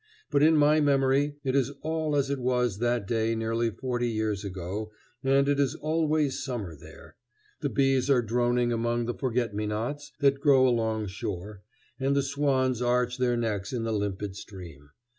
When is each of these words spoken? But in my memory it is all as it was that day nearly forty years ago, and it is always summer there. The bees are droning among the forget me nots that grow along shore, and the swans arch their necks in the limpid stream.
But 0.31 0.41
in 0.41 0.57
my 0.57 0.79
memory 0.81 1.35
it 1.43 1.55
is 1.55 1.71
all 1.83 2.15
as 2.15 2.31
it 2.31 2.39
was 2.39 2.79
that 2.79 3.07
day 3.07 3.35
nearly 3.35 3.69
forty 3.69 4.09
years 4.09 4.43
ago, 4.43 4.91
and 5.23 5.47
it 5.47 5.59
is 5.59 5.75
always 5.75 6.43
summer 6.43 6.75
there. 6.75 7.17
The 7.59 7.69
bees 7.69 8.09
are 8.09 8.23
droning 8.23 8.73
among 8.73 9.05
the 9.05 9.13
forget 9.13 9.53
me 9.53 9.67
nots 9.67 10.11
that 10.19 10.39
grow 10.41 10.67
along 10.67 11.05
shore, 11.09 11.61
and 11.99 12.15
the 12.15 12.23
swans 12.23 12.81
arch 12.81 13.19
their 13.19 13.37
necks 13.37 13.71
in 13.73 13.83
the 13.83 13.93
limpid 13.93 14.35
stream. 14.35 14.89